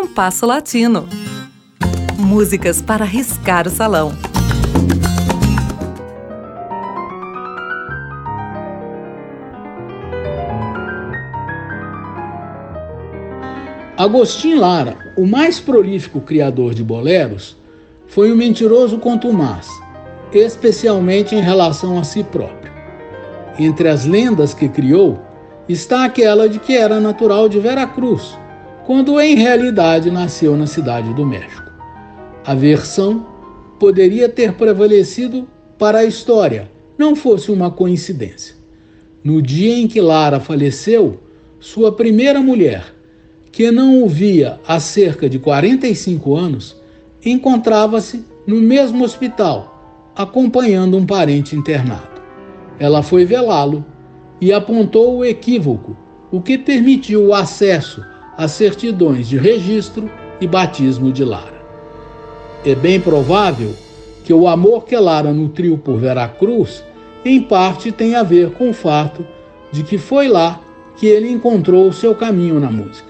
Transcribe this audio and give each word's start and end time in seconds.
Compasso 0.00 0.46
Latino. 0.46 1.08
Músicas 2.16 2.80
para 2.80 3.04
riscar 3.04 3.66
o 3.66 3.70
salão. 3.70 4.12
Agostinho 13.96 14.60
Lara, 14.60 14.96
o 15.16 15.26
mais 15.26 15.58
prolífico 15.58 16.20
criador 16.20 16.74
de 16.74 16.84
boleros, 16.84 17.56
foi 18.06 18.30
um 18.30 18.36
mentiroso 18.36 18.98
contumaz, 18.98 19.66
especialmente 20.32 21.34
em 21.34 21.40
relação 21.40 21.98
a 21.98 22.04
si 22.04 22.22
próprio. 22.22 22.72
Entre 23.58 23.88
as 23.88 24.04
lendas 24.04 24.54
que 24.54 24.68
criou 24.68 25.20
está 25.68 26.04
aquela 26.04 26.48
de 26.48 26.60
que 26.60 26.76
era 26.76 27.00
natural 27.00 27.48
de 27.48 27.58
Veracruz, 27.58 28.38
quando 28.88 29.20
em 29.20 29.34
realidade 29.34 30.10
nasceu 30.10 30.56
na 30.56 30.66
cidade 30.66 31.12
do 31.12 31.26
México. 31.26 31.70
A 32.42 32.54
versão 32.54 33.26
poderia 33.78 34.30
ter 34.30 34.54
prevalecido 34.54 35.46
para 35.78 35.98
a 35.98 36.04
história, 36.06 36.70
não 36.96 37.14
fosse 37.14 37.52
uma 37.52 37.70
coincidência. 37.70 38.54
No 39.22 39.42
dia 39.42 39.76
em 39.76 39.86
que 39.86 40.00
Lara 40.00 40.40
faleceu, 40.40 41.20
sua 41.60 41.92
primeira 41.92 42.40
mulher, 42.40 42.94
que 43.52 43.70
não 43.70 44.02
o 44.02 44.08
via 44.08 44.58
há 44.66 44.80
cerca 44.80 45.28
de 45.28 45.38
45 45.38 46.34
anos, 46.34 46.74
encontrava-se 47.22 48.24
no 48.46 48.56
mesmo 48.56 49.04
hospital, 49.04 50.10
acompanhando 50.16 50.96
um 50.96 51.04
parente 51.04 51.54
internado. 51.54 52.22
Ela 52.78 53.02
foi 53.02 53.26
velá-lo 53.26 53.84
e 54.40 54.50
apontou 54.50 55.18
o 55.18 55.24
equívoco, 55.26 55.94
o 56.32 56.40
que 56.40 56.56
permitiu 56.56 57.26
o 57.26 57.34
acesso 57.34 58.02
às 58.38 58.52
certidões 58.52 59.28
de 59.28 59.36
registro 59.36 60.08
e 60.40 60.46
batismo 60.46 61.10
de 61.10 61.24
Lara. 61.24 61.60
É 62.64 62.72
bem 62.72 63.00
provável 63.00 63.74
que 64.22 64.32
o 64.32 64.46
amor 64.46 64.84
que 64.84 64.96
Lara 64.96 65.32
nutriu 65.32 65.76
por 65.76 65.98
Veracruz, 65.98 66.84
em 67.24 67.42
parte 67.42 67.90
tem 67.90 68.14
a 68.14 68.22
ver 68.22 68.52
com 68.52 68.70
o 68.70 68.72
fato 68.72 69.26
de 69.72 69.82
que 69.82 69.98
foi 69.98 70.28
lá 70.28 70.60
que 70.96 71.06
ele 71.06 71.28
encontrou 71.28 71.88
o 71.88 71.92
seu 71.92 72.14
caminho 72.14 72.60
na 72.60 72.70
música. 72.70 73.08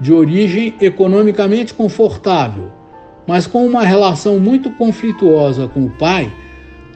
De 0.00 0.12
origem 0.12 0.74
economicamente 0.80 1.74
confortável, 1.74 2.70
mas 3.26 3.46
com 3.46 3.66
uma 3.66 3.82
relação 3.82 4.38
muito 4.38 4.70
conflituosa 4.70 5.68
com 5.68 5.84
o 5.84 5.90
pai, 5.90 6.32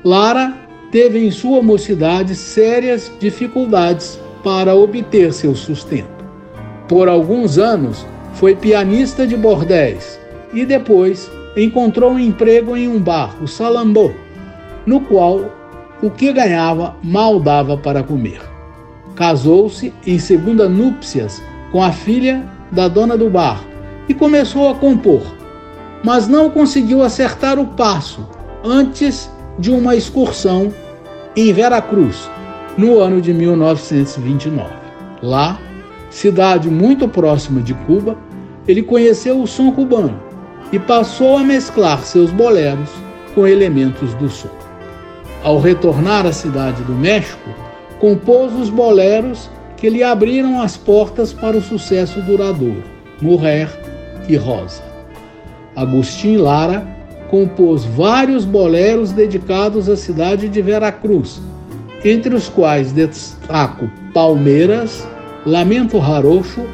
Lara 0.02 0.54
teve 0.90 1.18
em 1.18 1.30
sua 1.30 1.62
mocidade 1.62 2.34
sérias 2.34 3.12
dificuldades 3.20 4.18
para 4.42 4.74
obter 4.74 5.32
seu 5.32 5.54
sustento. 5.54 6.19
Por 6.90 7.08
alguns 7.08 7.56
anos 7.56 8.04
foi 8.34 8.56
pianista 8.56 9.24
de 9.24 9.36
bordéis 9.36 10.18
e 10.52 10.66
depois 10.66 11.30
encontrou 11.56 12.10
um 12.10 12.18
emprego 12.18 12.76
em 12.76 12.88
um 12.88 12.98
bar, 12.98 13.36
o 13.40 13.46
Salambô, 13.46 14.10
no 14.84 15.00
qual 15.02 15.52
o 16.02 16.10
que 16.10 16.32
ganhava 16.32 16.96
mal 17.00 17.38
dava 17.38 17.76
para 17.76 18.02
comer. 18.02 18.40
Casou-se 19.14 19.94
em 20.04 20.18
segunda 20.18 20.68
núpcias 20.68 21.40
com 21.70 21.80
a 21.80 21.92
filha 21.92 22.44
da 22.72 22.88
dona 22.88 23.16
do 23.16 23.30
bar 23.30 23.62
e 24.08 24.12
começou 24.12 24.68
a 24.68 24.74
compor, 24.74 25.22
mas 26.02 26.26
não 26.26 26.50
conseguiu 26.50 27.04
acertar 27.04 27.56
o 27.56 27.68
passo 27.68 28.28
antes 28.64 29.30
de 29.60 29.70
uma 29.70 29.94
excursão 29.94 30.74
em 31.36 31.52
Veracruz, 31.52 32.28
no 32.76 32.98
ano 32.98 33.20
de 33.20 33.32
1929. 33.32 34.68
Lá, 35.22 35.60
cidade 36.10 36.68
muito 36.68 37.08
próxima 37.08 37.62
de 37.62 37.72
Cuba, 37.72 38.16
ele 38.68 38.82
conheceu 38.82 39.40
o 39.40 39.46
som 39.46 39.70
cubano 39.72 40.20
e 40.72 40.78
passou 40.78 41.38
a 41.38 41.42
mesclar 41.42 42.04
seus 42.04 42.30
boleros 42.30 42.90
com 43.34 43.46
elementos 43.46 44.12
do 44.14 44.28
som. 44.28 44.50
Ao 45.42 45.58
retornar 45.58 46.26
à 46.26 46.32
cidade 46.32 46.82
do 46.82 46.92
México, 46.92 47.48
compôs 47.98 48.52
os 48.54 48.68
boleros 48.68 49.48
que 49.76 49.88
lhe 49.88 50.02
abriram 50.02 50.60
as 50.60 50.76
portas 50.76 51.32
para 51.32 51.56
o 51.56 51.62
sucesso 51.62 52.20
duradouro, 52.20 52.82
Morrer 53.22 53.68
e 54.28 54.36
Rosa. 54.36 54.82
Agostinho 55.74 56.42
Lara 56.42 56.86
compôs 57.30 57.84
vários 57.84 58.44
boleros 58.44 59.12
dedicados 59.12 59.88
à 59.88 59.96
cidade 59.96 60.48
de 60.48 60.60
Veracruz, 60.60 61.40
entre 62.04 62.34
os 62.34 62.48
quais 62.48 62.92
destaco 62.92 63.88
Palmeiras, 64.12 65.06
Lamento 65.46 65.98
Rarocho, 65.98 66.66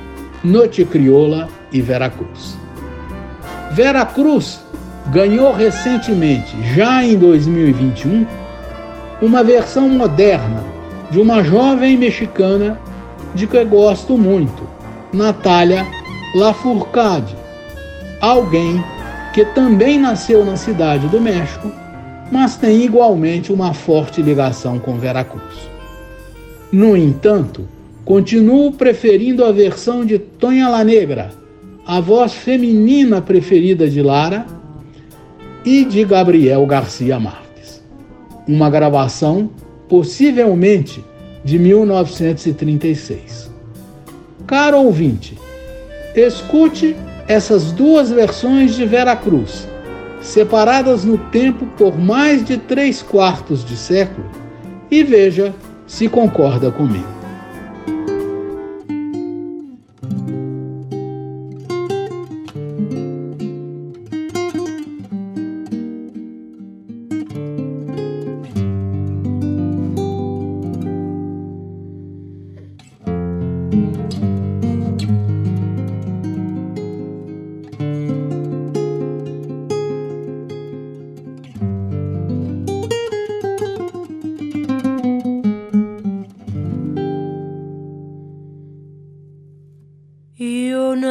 Noite 0.43 0.84
Crioula 0.84 1.49
e 1.72 1.81
Veracruz. 1.81 2.59
Veracruz 3.72 4.60
ganhou 5.12 5.53
recentemente, 5.53 6.56
já 6.75 7.04
em 7.04 7.16
2021, 7.16 8.27
uma 9.22 9.44
versão 9.44 9.88
moderna 9.88 10.65
de 11.10 11.21
uma 11.21 11.43
jovem 11.44 11.97
mexicana 11.97 12.78
de 13.34 13.47
que 13.47 13.65
gosto 13.65 14.19
muito, 14.19 14.69
Natália 15.12 15.87
Lafourcade, 16.34 17.37
alguém 18.21 18.83
que 19.33 19.44
também 19.44 19.98
nasceu 19.98 20.44
na 20.44 20.56
cidade 20.56 21.06
do 21.09 21.21
México, 21.21 21.71
mas 22.33 22.56
tem 22.56 22.83
igualmente 22.83 23.53
uma 23.53 23.72
forte 23.72 24.21
ligação 24.21 24.78
com 24.78 24.98
Veracruz. 24.98 25.71
No 26.72 26.97
entanto, 26.97 27.69
continuo 28.06 28.70
preferindo 28.70 29.44
a 29.44 29.50
versão 29.50 30.06
de 30.06 30.16
Tonha 30.16 30.68
La 30.68 30.84
Negra, 30.84 31.32
a 31.84 32.00
voz 32.00 32.32
feminina 32.32 33.20
preferida 33.20 33.90
de 33.90 34.00
Lara, 34.00 34.46
e 35.64 35.84
de 35.84 36.04
Gabriel 36.04 36.64
Garcia 36.66 37.18
Marques. 37.18 37.82
Uma 38.46 38.70
gravação, 38.70 39.50
possivelmente, 39.88 41.04
de 41.44 41.58
1936. 41.58 43.50
Caro 44.46 44.78
ouvinte, 44.78 45.36
escute 46.14 46.94
essas 47.26 47.72
duas 47.72 48.08
versões 48.08 48.76
de 48.76 48.86
Veracruz, 48.86 49.66
separadas 50.20 51.04
no 51.04 51.18
tempo 51.18 51.66
por 51.76 51.98
mais 51.98 52.44
de 52.44 52.56
três 52.56 53.02
quartos 53.02 53.64
de 53.64 53.76
século, 53.76 54.30
e 54.88 55.02
veja 55.02 55.52
se 55.88 56.08
concorda 56.08 56.70
comigo. 56.70 57.16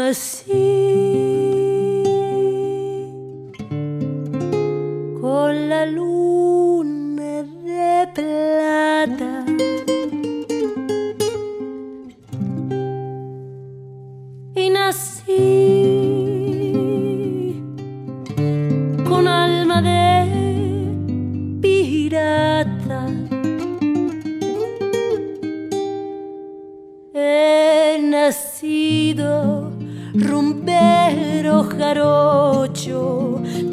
así 0.06 2.04
con 5.20 5.70
la 5.70 5.86
luna 5.86 7.44
de 7.44 8.08
plata. 8.14 9.46
Nací. 14.75 15.75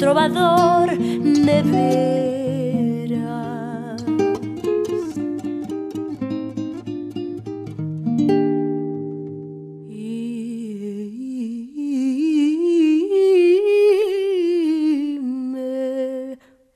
trovador 0.03 0.89
de 0.97 1.61
veras. 1.71 3.13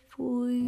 Fui. 0.07 0.61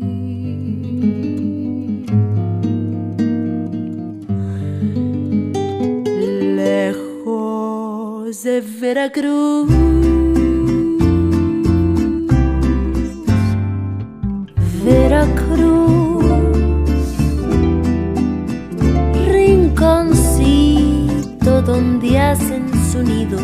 Lejos 6.58 8.44
de 8.44 8.60
Veracruz. 8.60 10.29
Donde 21.80 22.20
hacen 22.20 22.70
su 22.92 23.02
nido 23.02 23.40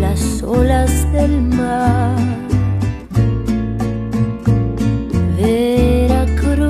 las 0.00 0.42
olas 0.42 1.10
del 1.12 1.40
mar. 1.40 2.14
Veracruz, 5.38 6.66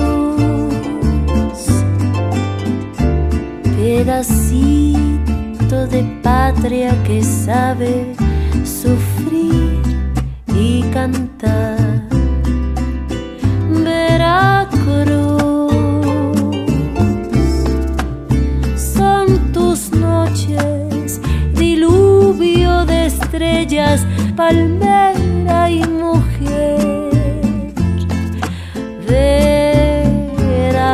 pedacito 3.75 4.97
de 5.87 6.03
patria 6.23 6.95
que 7.03 7.21
sabe 7.21 8.15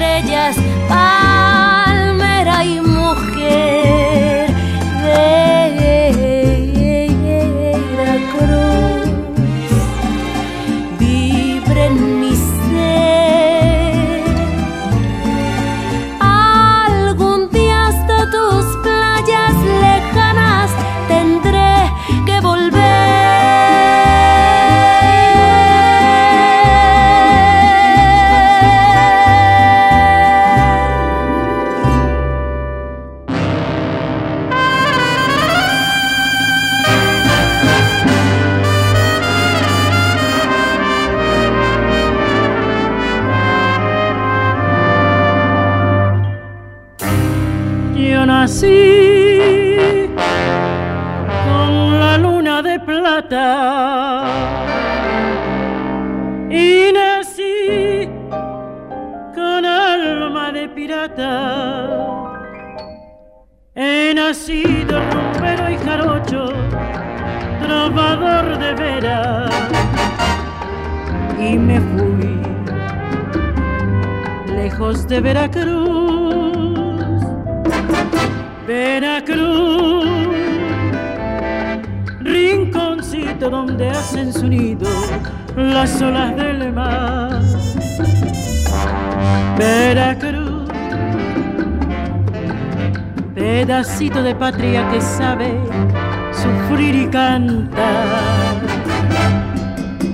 estrellas. 0.00 0.56
Para 0.88 1.29
He 63.74 64.12
nacido 64.14 65.00
rompero 65.10 65.70
y 65.70 65.76
jarocho, 65.78 66.52
trovador 67.62 68.58
de 68.58 68.74
veras, 68.74 69.50
y 71.38 71.56
me 71.56 71.80
fui 71.80 72.42
lejos 74.54 75.08
de 75.08 75.20
Veracruz. 75.20 77.00
Veracruz, 78.66 80.06
rinconcito 82.20 83.48
donde 83.48 83.88
hacen 83.88 84.34
su 84.34 84.46
nido 84.46 84.90
las 85.56 86.02
olas 86.02 86.36
del 86.36 86.74
mar. 86.74 87.40
Veracruz. 89.56 90.39
Patria 94.40 94.88
que 94.90 95.00
sabe 95.00 95.50
sufrir 96.32 96.94
y 96.94 97.06
cantar. 97.08 98.56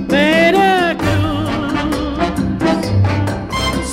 Veracruz, 0.09 1.50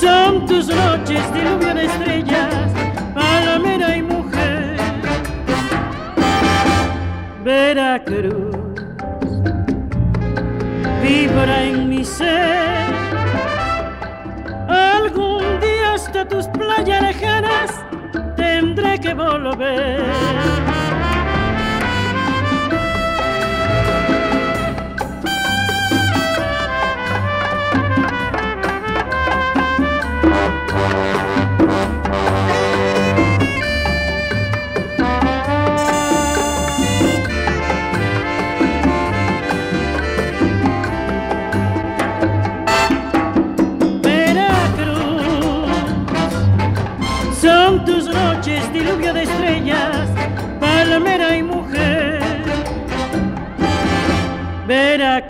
son 0.02 0.46
tus 0.48 0.68
noches 0.68 1.22
diluvio 1.34 1.74
de 1.76 1.86
estrellas, 1.86 2.72
palmera 3.14 3.98
y 3.98 4.02
mujer. 4.02 4.78
Veracruz, 7.44 8.56
vibra 11.02 11.64
en 11.64 11.90
mi 11.90 12.04
ser. 12.04 12.83
Que 19.04 19.14
volver. 19.14 20.73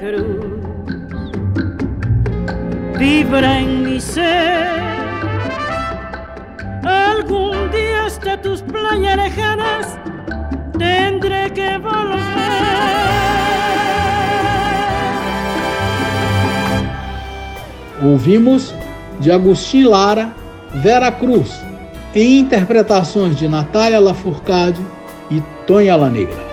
Veracruz 0.04 0.64
vibra 3.00 3.60
en 3.60 3.84
mi 3.84 4.00
ser. 4.02 4.84
Algún 6.84 7.72
día 7.72 8.06
hasta 8.06 8.42
tus 8.42 8.62
playas 8.62 9.16
lejanas 9.16 9.98
tendré 10.78 11.52
que 11.54 11.78
volver. 11.78 12.24
Ouvimos 18.04 18.76
de 19.22 19.32
Agustín 19.32 19.90
Lara, 19.90 20.34
Vera 20.84 21.12
Cruz, 21.12 21.62
em 22.14 22.40
interpretações 22.40 23.38
de 23.38 23.48
Natália 23.48 24.02
Lafourcade 24.02 24.82
e 25.32 25.42
Tonha 25.66 25.96
La 25.96 26.10
Negra. 26.10 26.53